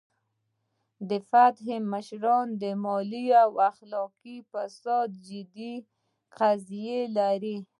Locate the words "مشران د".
1.93-2.63